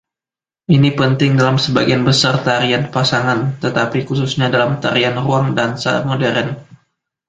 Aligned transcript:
Ini 0.75 0.89
penting 0.99 1.31
dalam 1.39 1.57
sebagian 1.65 2.01
besar 2.09 2.35
tarian 2.47 2.83
pasangan, 2.95 3.39
tetapi 3.63 3.99
khususnya 4.07 4.47
dalam 4.55 4.71
tarian 4.83 5.13
ruang 5.25 5.47
dansa 5.57 5.93
modern. 6.09 6.49